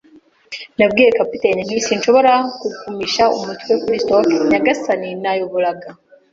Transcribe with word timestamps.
Nabwiye 0.77 1.09
kapiteni 1.19 1.61
nti: 1.67 1.77
"Sinshobora 1.85 2.33
kugumisha 2.59 3.23
umutwe 3.37 3.71
kuri 3.81 3.97
stock, 4.03 4.25
nyagasani." 4.49 5.09
Nayoboraga, 5.21 5.89